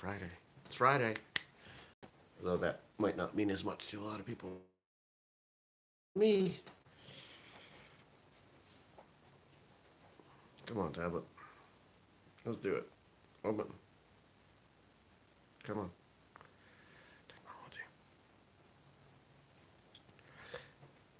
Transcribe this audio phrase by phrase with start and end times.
[0.00, 0.30] Friday.
[0.64, 1.12] It's Friday.
[2.42, 4.48] Although that might not mean as much to a lot of people.
[6.16, 6.58] Me.
[10.64, 11.22] Come on, tablet.
[12.46, 12.88] Let's do it.
[13.44, 13.66] Open.
[15.64, 15.90] Come on.
[17.28, 17.82] Technology.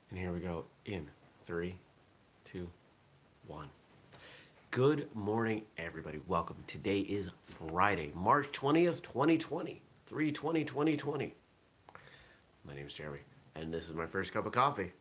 [0.08, 0.64] And here we go.
[0.86, 1.06] In
[1.46, 1.74] three,
[2.50, 2.66] two,
[3.46, 3.68] one.
[4.72, 6.20] Good morning, everybody.
[6.28, 6.62] Welcome.
[6.68, 9.82] Today is Friday, March 20th, 2020.
[10.06, 11.34] 320 2020.
[12.64, 13.18] My name is Jeremy,
[13.56, 14.92] and this is my first cup of coffee.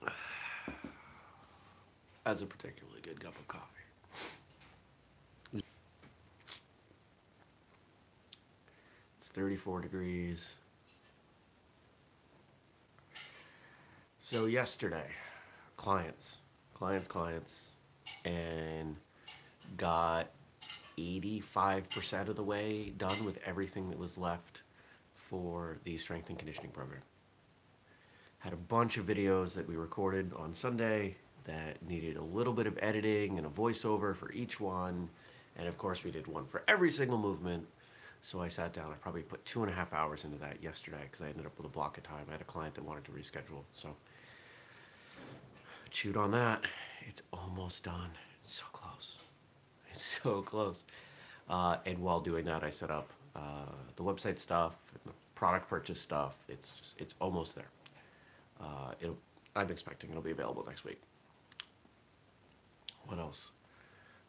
[2.24, 3.66] That's a particularly good cup of coffee.
[9.18, 10.54] It's 34 degrees.
[14.18, 15.08] So yesterday,
[15.78, 16.38] clients,
[16.74, 17.70] clients, clients,
[18.26, 18.96] and
[19.78, 20.28] got
[20.98, 24.62] 85% of the way done with everything that was left
[25.14, 27.00] for the strength and conditioning program.
[28.40, 32.66] Had a bunch of videos that we recorded on Sunday that needed a little bit
[32.66, 35.08] of editing and a voiceover for each one.
[35.56, 37.66] And of course, we did one for every single movement.
[38.22, 41.02] So I sat down, I probably put two and a half hours into that yesterday
[41.04, 42.26] because I ended up with a block of time.
[42.28, 43.62] I had a client that wanted to reschedule.
[43.72, 43.94] So
[45.90, 46.62] chewed on that.
[47.06, 48.10] It's almost done.
[48.42, 49.16] It's so close.
[49.92, 50.82] It's so close.
[51.48, 54.74] Uh, and while doing that, I set up uh, the website stuff,
[55.06, 56.36] the product purchase stuff.
[56.48, 57.68] It's just, it's almost there.
[58.60, 58.92] Uh,
[59.56, 61.00] I'm expecting it'll be available next week.
[63.06, 63.50] What else?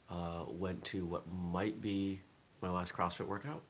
[0.09, 2.19] Uh, went to what might be
[2.61, 3.61] my last CrossFit workout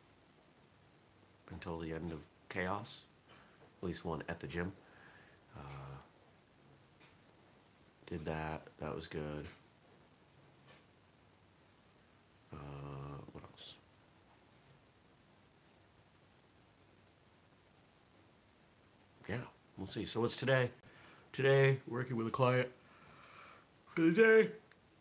[1.52, 3.02] until the end of chaos.
[3.82, 4.72] At least one at the gym.
[8.10, 8.64] Did that.
[8.80, 9.46] That was good.
[12.52, 12.58] Uh,
[13.34, 13.76] what else?
[19.30, 19.38] Yeah,
[19.78, 20.06] we'll see.
[20.06, 20.72] So what's today?
[21.34, 22.68] Today, working with a client
[23.94, 24.50] for the day.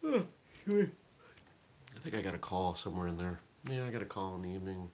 [0.04, 3.40] I think I got a call somewhere in there.
[3.70, 4.90] Yeah, I got a call in the evening,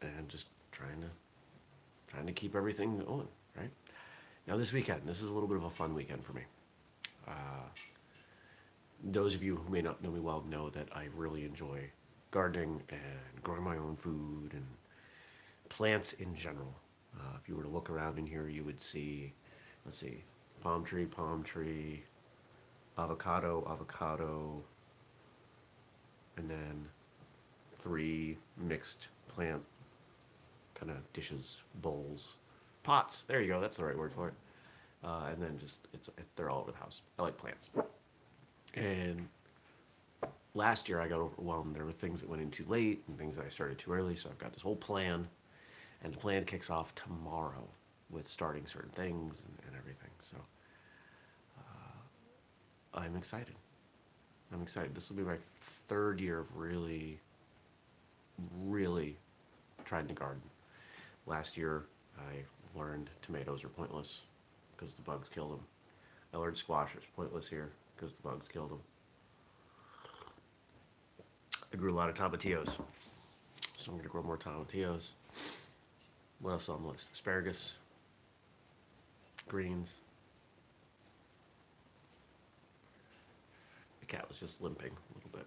[0.00, 1.08] and just trying to
[2.08, 3.28] trying to keep everything going.
[3.54, 3.70] Right
[4.46, 6.42] now, this weekend, this is a little bit of a fun weekend for me.
[7.26, 7.68] Uh,
[9.04, 11.90] those of you who may not know me well know that I really enjoy
[12.30, 14.66] gardening and growing my own food and
[15.68, 16.74] plants in general.
[17.18, 19.32] Uh, if you were to look around in here, you would see,
[19.84, 20.22] let's see,
[20.62, 22.02] palm tree, palm tree,
[22.98, 24.62] avocado, avocado,
[26.36, 26.86] and then
[27.80, 29.62] three mixed plant
[30.74, 32.34] kind of dishes, bowls,
[32.82, 33.24] pots.
[33.26, 33.60] There you go.
[33.60, 34.34] That's the right word for it.
[35.04, 37.00] Uh, and then just it's they're all over the house.
[37.18, 37.70] I like plants.
[38.74, 39.28] And
[40.54, 41.76] last year I got overwhelmed.
[41.76, 44.16] There were things that went in too late and things that I started too early.
[44.16, 45.26] So I've got this whole plan,
[46.02, 47.66] and the plan kicks off tomorrow
[48.10, 50.10] with starting certain things and, and everything.
[50.20, 50.36] So
[51.58, 53.54] uh, I'm excited.
[54.52, 54.94] I'm excited.
[54.94, 55.36] This will be my
[55.88, 57.18] third year of really,
[58.62, 59.16] really
[59.84, 60.42] trying to garden.
[61.26, 61.84] Last year
[62.18, 64.22] I learned tomatoes are pointless
[64.76, 65.60] because the bugs killed them.
[66.34, 68.80] I learned squash is pointless here because the bugs killed them.
[71.72, 72.78] I grew a lot of tomatillos,
[73.76, 75.08] so I'm to grow more tomatillos.
[76.40, 77.08] What else on the list?
[77.12, 77.76] Asparagus,
[79.48, 79.96] greens.
[84.00, 85.46] The cat was just limping a little bit.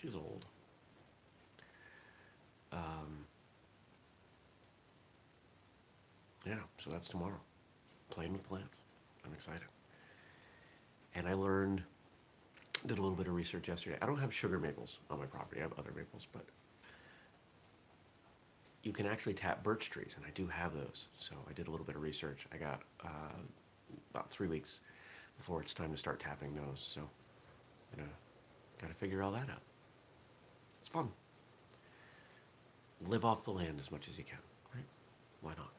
[0.00, 0.44] She's old.
[2.72, 3.24] Um,
[6.46, 7.40] yeah, so that's tomorrow.
[8.10, 8.78] Playing with plants.
[9.24, 9.62] I'm excited
[11.14, 11.82] and I learned,
[12.86, 13.96] did a little bit of research yesterday.
[14.00, 15.60] I don't have sugar maples on my property.
[15.60, 16.44] I have other maples, but
[18.82, 21.06] you can actually tap birch trees, and I do have those.
[21.18, 22.46] So I did a little bit of research.
[22.52, 23.38] I got uh,
[24.14, 24.80] about three weeks
[25.36, 26.88] before it's time to start tapping those.
[26.92, 27.00] So
[27.96, 28.08] you know,
[28.80, 29.62] gotta figure all that out.
[30.80, 31.08] It's fun.
[33.06, 34.38] Live off the land as much as you can,
[34.74, 34.84] right?
[35.40, 35.72] Why not?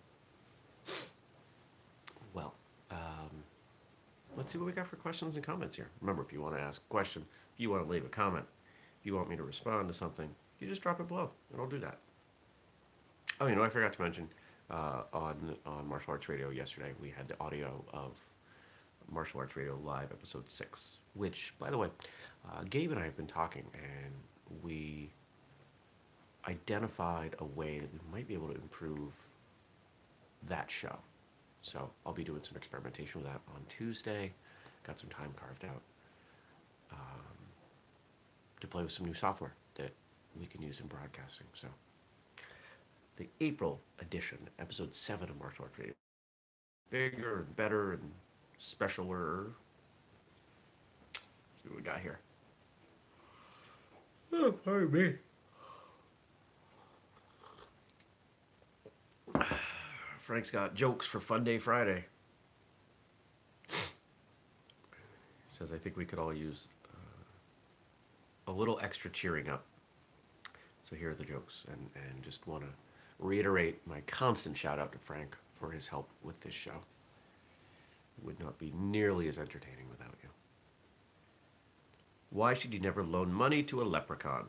[4.42, 5.88] Let's see what we got for questions and comments here.
[6.02, 7.24] Remember, if you want to ask a question,
[7.54, 8.44] if you want to leave a comment,
[9.00, 10.28] if you want me to respond to something,
[10.60, 12.00] you just drop it below, and I'll do that.
[13.40, 14.28] Oh, you know, I forgot to mention
[14.72, 18.14] uh, on on Martial Arts Radio yesterday, we had the audio of
[19.12, 21.90] Martial Arts Radio Live episode six, which, by the way,
[22.52, 24.14] uh, Gabe and I have been talking, and
[24.64, 25.12] we
[26.48, 29.14] identified a way that we might be able to improve
[30.50, 30.98] that show.
[31.62, 34.32] So I'll be doing some experimentation with that on Tuesday.
[34.86, 35.82] Got some time carved out.
[36.92, 37.32] Um,
[38.60, 39.92] to play with some new software that
[40.40, 41.48] we can use in broadcasting.
[41.54, 41.68] So,
[43.18, 45.94] the April edition, episode seven of Martial Arts
[46.90, 48.12] bigger and better and
[48.60, 49.46] specialer.
[51.14, 52.20] Let's see what we got here.
[54.34, 55.14] Oh, pardon me.
[60.32, 62.06] Frank's got jokes for Fun Day Friday.
[65.60, 69.66] Says, I think we could all use uh, a little extra cheering up.
[70.90, 72.70] So here are the jokes, and, and just want to
[73.20, 76.80] reiterate my constant shout out to Frank for his help with this show.
[78.18, 80.30] It would not be nearly as entertaining without you.
[82.30, 84.46] Why should you never loan money to a leprechaun?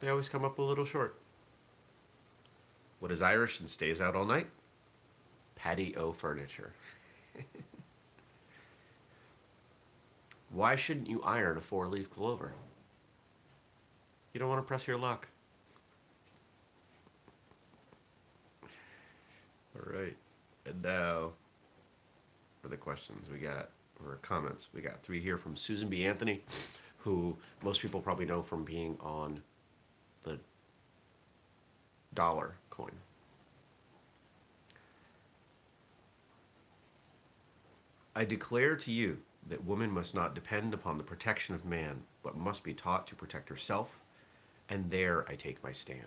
[0.00, 1.20] They always come up a little short.
[3.00, 4.46] What is Irish and stays out all night?
[5.58, 6.72] Patio furniture.
[10.50, 12.52] Why shouldn't you iron a four leaf clover?
[14.32, 15.28] You don't want to press your luck.
[18.62, 20.16] All right.
[20.64, 21.32] And now
[22.62, 23.70] for the questions we got,
[24.04, 24.68] or comments.
[24.72, 26.04] We got three here from Susan B.
[26.04, 26.42] Anthony,
[26.98, 29.42] who most people probably know from being on
[30.22, 30.38] the
[32.14, 32.92] dollar coin.
[38.14, 39.18] I declare to you
[39.48, 43.14] that woman must not depend upon the protection of man, but must be taught to
[43.14, 44.00] protect herself,
[44.68, 46.02] and there I take my stand.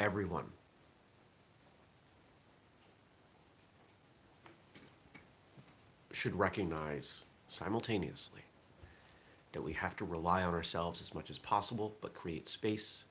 [0.00, 0.46] Everyone
[6.12, 8.42] should recognize simultaneously
[9.52, 13.04] that we have to rely on ourselves as much as possible, but create space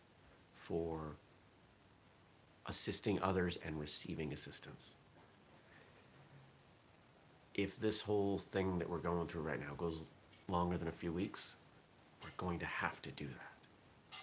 [0.67, 1.15] for
[2.65, 4.91] assisting others and receiving assistance.
[7.55, 10.01] If this whole thing that we're going through right now goes
[10.49, 11.55] longer than a few weeks,
[12.21, 14.19] we're going to have to do that.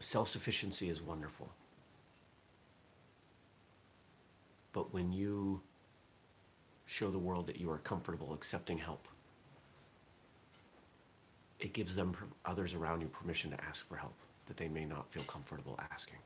[0.00, 1.50] Self sufficiency is wonderful.
[4.72, 5.60] But when you
[6.86, 9.06] show the world that you are comfortable accepting help,
[11.62, 12.14] it gives them
[12.44, 14.14] others around you permission to ask for help
[14.46, 16.18] that they may not feel comfortable asking.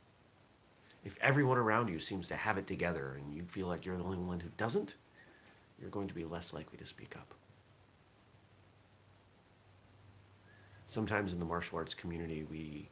[1.04, 4.02] If everyone around you seems to have it together and you feel like you're the
[4.02, 4.94] only one who doesn't,
[5.78, 7.34] you're going to be less likely to speak up.
[10.88, 12.88] Sometimes in the martial arts community, we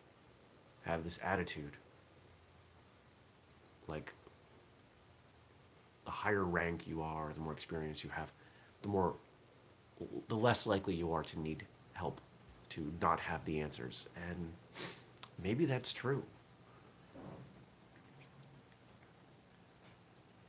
[0.82, 1.73] have this attitude
[3.87, 4.12] like
[6.05, 8.31] the higher rank you are, the more experience you have,
[8.82, 9.14] the more
[10.29, 11.64] the less likely you are to need
[11.94, 12.20] help,
[12.75, 14.06] to not have the answers.
[14.29, 14.53] And
[15.41, 16.25] maybe that's true.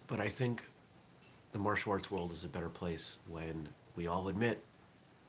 [0.07, 0.63] But I think
[1.51, 4.63] the martial arts world is a better place when we all admit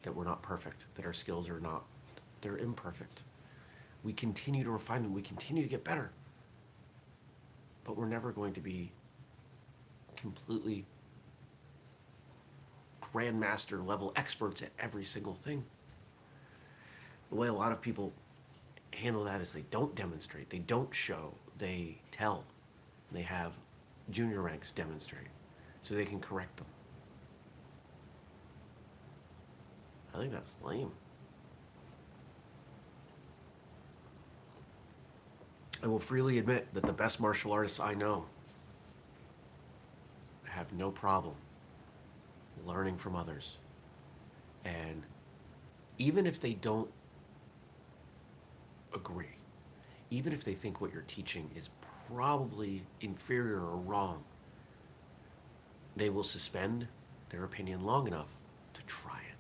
[0.03, 1.85] that we're not perfect, that our skills are not,
[2.41, 3.23] they're imperfect.
[4.03, 6.11] We continue to refine them, we continue to get better.
[7.85, 8.91] But we're never going to be
[10.17, 10.87] completely
[13.13, 15.63] grandmaster level experts at every single thing.
[17.31, 18.13] The way a lot of people
[18.93, 22.45] handle that is they don't demonstrate, they don't show, they tell.
[23.13, 23.53] They have
[24.11, 25.29] junior ranks demonstrate
[25.83, 26.67] so they can correct them.
[30.15, 30.91] I think that's lame.
[35.83, 38.25] I will freely admit that the best martial artists I know
[40.45, 41.35] have no problem
[42.65, 43.59] learning from others.
[44.65, 45.03] And
[45.99, 46.89] even if they don't
[48.97, 49.37] agree,
[50.11, 51.69] even if they think what you're teaching is
[52.09, 54.25] probably inferior or wrong,
[55.95, 56.89] they will suspend
[57.31, 58.29] their opinion long enough
[58.75, 59.37] to try it.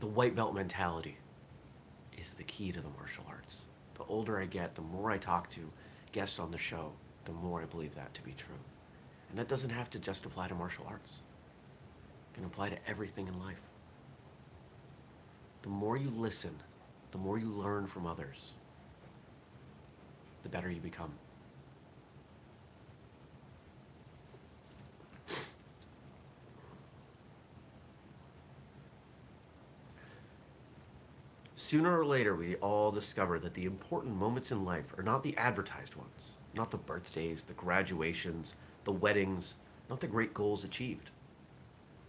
[0.00, 1.16] The white belt mentality
[2.18, 3.62] is the key to the martial arts.
[3.94, 5.60] The older I get, the more I talk to
[6.12, 6.92] guests on the show,
[7.24, 8.56] the more I believe that to be true.
[9.30, 11.20] And that doesn't have to just apply to martial arts.
[12.32, 13.60] It can apply to everything in life.
[15.64, 16.54] The more you listen,
[17.10, 18.50] the more you learn from others,
[20.42, 21.10] the better you become.
[31.56, 35.34] Sooner or later, we all discover that the important moments in life are not the
[35.38, 38.54] advertised ones, not the birthdays, the graduations,
[38.84, 39.54] the weddings,
[39.88, 41.10] not the great goals achieved.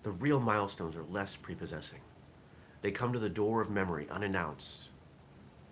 [0.03, 2.01] The real milestones are less prepossessing.
[2.86, 4.89] They come to the door of memory unannounced,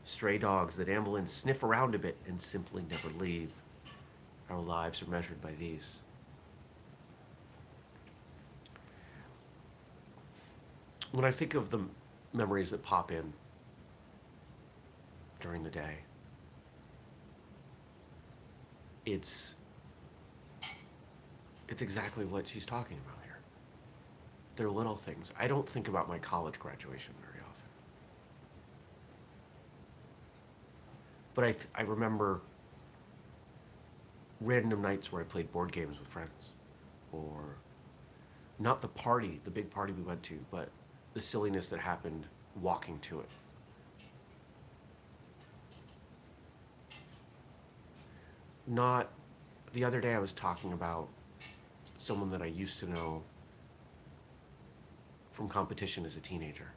[0.03, 3.51] Stray dogs that amble in, sniff around a bit, and simply never leave.
[4.49, 5.97] Our lives are measured by these.
[11.11, 11.81] When I think of the
[12.33, 13.31] memories that pop in
[15.39, 15.97] during the day,
[19.05, 19.53] it's
[21.69, 23.22] it's exactly what she's talking about.
[24.55, 25.31] They're little things.
[25.39, 27.53] I don't think about my college graduation very often.
[31.33, 32.41] But I, I remember
[34.41, 36.49] random nights where I played board games with friends.
[37.11, 37.55] Or
[38.59, 40.69] not the party, the big party we went to, but
[41.13, 42.25] the silliness that happened
[42.61, 43.29] walking to it.
[48.67, 49.09] Not
[49.73, 51.09] the other day I was talking about
[51.97, 53.23] someone that I used to know
[55.33, 56.71] from competition as a teenager.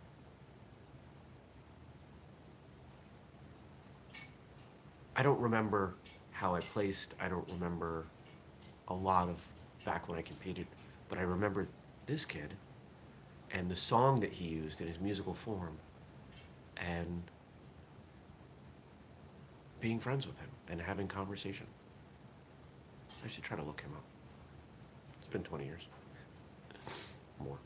[5.14, 5.94] I don't remember
[6.32, 7.14] how I placed.
[7.20, 8.06] I don't remember
[8.88, 9.40] a lot of
[9.84, 10.66] back when I competed,
[11.08, 11.68] but I remember
[12.06, 12.54] this kid
[13.52, 15.78] and the song that he used in his musical form
[16.76, 17.22] and
[19.80, 21.66] being friends with him and having conversation.
[23.25, 24.04] I should try to look him up.
[25.18, 25.82] It's been 20 years.
[27.38, 27.58] More.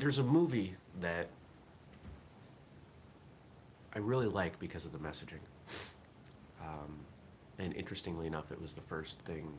[0.00, 1.28] There's a movie that
[3.94, 5.42] I really like because of the messaging.
[6.62, 6.98] Um,
[7.58, 9.52] and interestingly enough, it was the first thing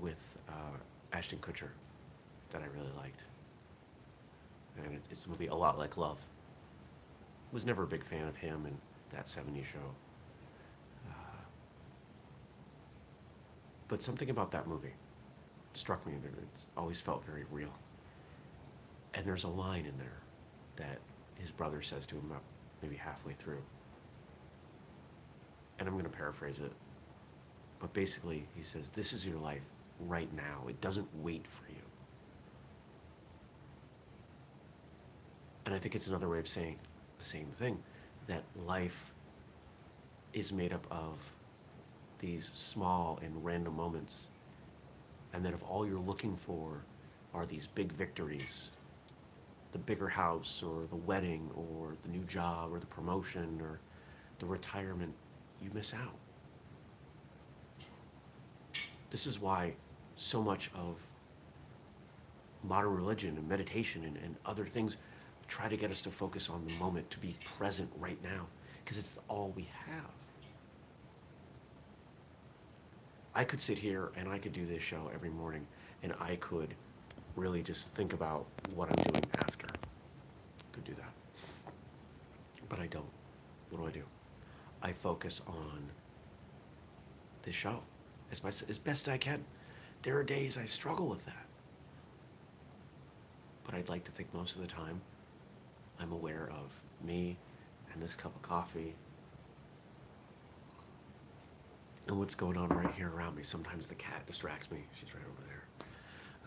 [0.00, 0.18] with
[0.48, 0.76] uh,
[1.12, 1.68] Ashton Kutcher
[2.50, 3.22] that I really liked.
[4.84, 6.18] And it, it's a movie a lot like Love.
[7.52, 8.76] Was never a big fan of him and
[9.12, 9.94] that 70s show.
[11.08, 11.42] Uh,
[13.86, 14.94] but something about that movie
[15.74, 16.14] struck me.
[16.52, 17.70] It's always felt very real.
[19.14, 20.22] And there's a line in there
[20.76, 20.98] that
[21.38, 22.42] his brother says to him about
[22.82, 23.62] maybe halfway through.
[25.78, 26.72] And I'm going to paraphrase it.
[27.80, 29.62] But basically, he says, This is your life
[30.00, 30.64] right now.
[30.68, 31.82] It doesn't wait for you.
[35.66, 36.78] And I think it's another way of saying
[37.18, 37.82] the same thing
[38.26, 39.12] that life
[40.32, 41.18] is made up of
[42.18, 44.28] these small and random moments.
[45.32, 46.84] And that if all you're looking for
[47.34, 48.70] are these big victories,
[49.72, 53.80] the bigger house or the wedding or the new job or the promotion or
[54.38, 55.12] the retirement,
[55.62, 56.14] you miss out.
[59.10, 59.74] This is why
[60.16, 60.96] so much of
[62.64, 64.96] modern religion and meditation and, and other things
[65.48, 68.46] try to get us to focus on the moment, to be present right now,
[68.84, 70.10] because it's all we have.
[73.34, 75.66] I could sit here and I could do this show every morning
[76.02, 76.74] and I could
[77.36, 79.66] really just think about what I'm doing after.
[80.72, 81.72] Could do that.
[82.68, 83.04] But I don't.
[83.70, 84.04] What do I do?
[84.82, 85.88] I focus on
[87.42, 87.80] this show
[88.30, 89.44] as, best, as best I can.
[90.02, 91.46] There are days I struggle with that.
[93.64, 95.00] But I'd like to think most of the time
[96.00, 96.70] I'm aware of
[97.06, 97.36] me
[97.92, 98.94] and this cup of coffee
[102.08, 103.42] and what's going on right here around me.
[103.42, 104.78] Sometimes the cat distracts me.
[104.98, 105.61] She's right over there.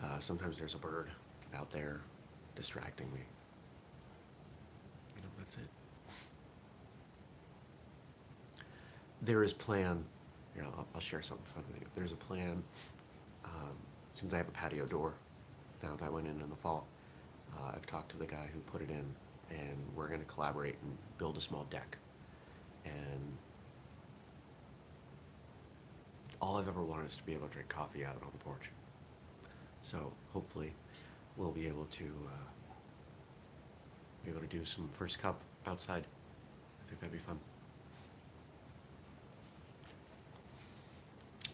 [0.02, 1.08] Uh, sometimes there's a bird
[1.54, 2.00] out there
[2.54, 3.20] distracting me.
[5.16, 5.68] You know, that's it.
[9.22, 10.04] There is plan.
[10.54, 11.86] You know, I'll, I'll share something fun with you.
[11.94, 12.62] There's a plan.
[13.44, 13.76] Um,
[14.14, 15.14] since I have a patio door
[15.82, 16.86] now that I went in in the fall,
[17.56, 19.04] uh, I've talked to the guy who put it in,
[19.50, 21.96] and we're going to collaborate and build a small deck.
[22.84, 23.36] And
[26.40, 28.70] all I've ever wanted is to be able to drink coffee out on the porch.
[29.90, 30.72] So hopefully,
[31.36, 32.30] we'll be able to uh,
[34.24, 36.02] be able to do some first cup outside.
[36.02, 37.38] I think that'd be fun.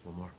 [0.05, 0.31] One more.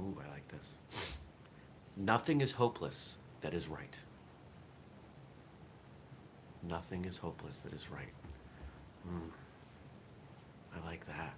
[0.00, 0.70] Ooh, I like this.
[1.96, 3.96] Nothing is hopeless that is right.
[6.68, 8.12] Nothing is hopeless that is right.
[9.08, 9.30] Mm.
[10.74, 11.34] I like that.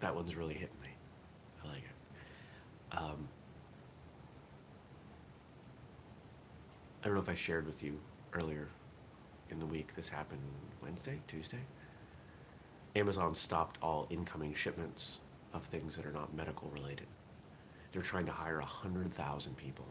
[0.00, 0.88] That one's really hitting me.
[1.64, 2.96] I like it.
[2.96, 3.28] Um,
[7.02, 7.98] I don't know if I shared with you
[8.34, 8.68] earlier
[9.50, 9.94] in the week.
[9.94, 10.40] This happened
[10.82, 11.60] Wednesday, Tuesday.
[12.94, 15.20] Amazon stopped all incoming shipments
[15.52, 17.06] of things that are not medical related.
[17.92, 19.86] They're trying to hire 100,000 people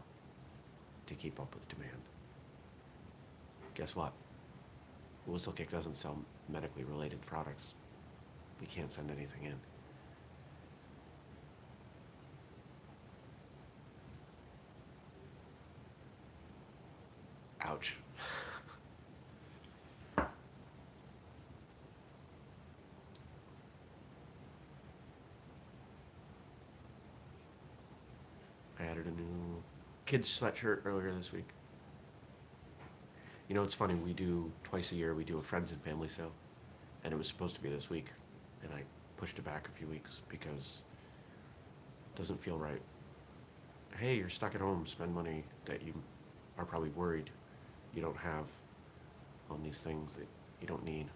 [1.06, 2.02] to keep up with demand.
[3.74, 4.12] guess what?
[5.28, 7.74] Whistlekick doesn't sell medically related products.
[8.60, 9.54] We can't send anything in.
[17.62, 17.96] Ouch.
[28.78, 29.62] I added a new
[30.06, 31.48] kids sweatshirt earlier this week.
[33.48, 36.08] You know, it's funny, we do twice a year, we do a friends and family
[36.08, 36.32] sale,
[37.04, 38.06] and it was supposed to be this week,
[38.62, 38.82] and I
[39.16, 40.82] pushed it back a few weeks because
[42.14, 42.80] it doesn't feel right.
[43.98, 45.94] Hey, you're stuck at home, spend money that you
[46.58, 47.30] are probably worried
[47.94, 48.44] you don't have
[49.50, 50.26] on these things that
[50.60, 51.06] you don't need.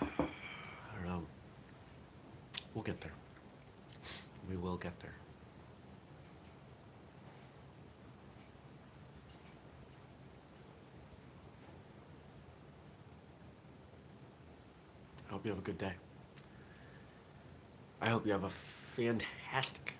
[0.00, 0.06] I
[0.96, 1.22] don't know.
[2.74, 3.12] We'll get there.
[4.48, 5.12] We will get there.
[15.28, 15.92] I hope you have a good day.
[18.00, 19.94] I hope you have a fantastic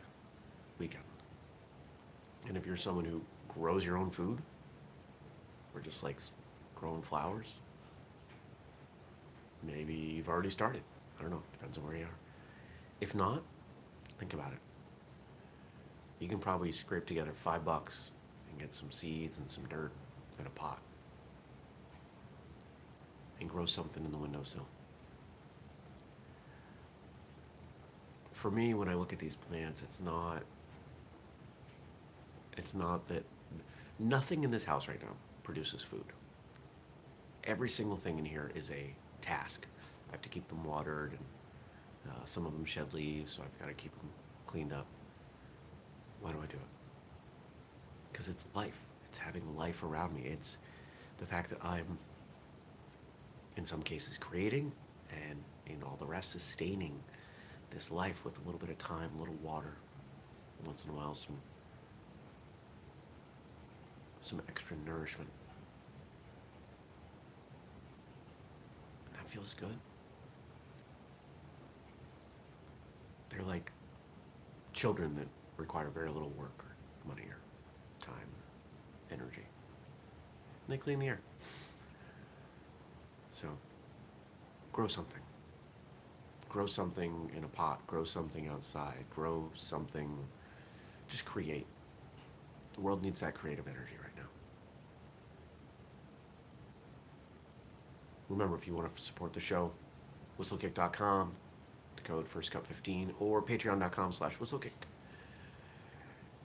[0.78, 1.04] weekend.
[2.48, 4.40] And if you're someone who grows your own food
[5.74, 6.30] or just likes
[6.74, 7.52] growing flowers,
[9.62, 10.82] maybe you've already started.
[11.18, 12.18] I don't know, depends on where you are.
[13.02, 13.42] If not,
[14.22, 14.60] think about it.
[16.20, 18.12] You can probably scrape together five bucks
[18.48, 19.90] and get some seeds and some dirt
[20.38, 20.80] and a pot
[23.40, 24.68] and grow something in the windowsill.
[28.30, 30.44] For me, when I look at these plants, it's not
[32.56, 33.24] it's not that
[33.98, 36.04] nothing in this house right now produces food.
[37.42, 39.66] Every single thing in here is a task.
[40.08, 41.24] I have to keep them watered, and
[42.08, 44.08] uh, some of them shed leaves, so I've got to keep them
[44.46, 44.86] cleaned up.
[46.20, 46.70] Why do I do it?
[48.12, 48.78] Because it's life.
[49.08, 50.22] It's having life around me.
[50.24, 50.58] It's
[51.18, 51.98] the fact that I'm,
[53.56, 54.72] in some cases, creating,
[55.10, 56.98] and in all the rest, sustaining
[57.70, 59.74] this life with a little bit of time, a little water,
[60.64, 61.36] once in a while, some
[64.22, 65.28] some extra nourishment.
[69.06, 69.76] And that feels good.
[73.32, 73.72] They're like
[74.72, 77.38] children that require very little work or money or
[78.00, 78.28] time,
[79.10, 79.46] energy.
[80.66, 81.20] And they clean the air.
[83.32, 83.48] So,
[84.72, 85.20] grow something.
[86.48, 90.16] Grow something in a pot, grow something outside, grow something,
[91.08, 91.66] just create.
[92.74, 94.28] The world needs that creative energy right now.
[98.28, 99.72] Remember, if you want to support the show,
[100.38, 101.32] whistlekick.com,
[102.02, 104.72] the code FirstCup15, or patreon.com slash whistlekick.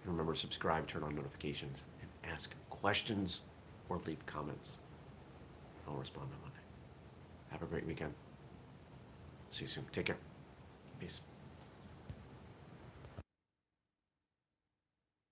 [0.04, 3.42] And remember subscribe, turn on notifications, and ask questions
[3.90, 4.78] or leave comments.
[5.88, 6.60] I'll respond on Monday.
[7.50, 8.14] Have a great weekend.
[9.50, 9.86] See you soon.
[9.92, 10.18] Take care.
[11.00, 11.22] Peace.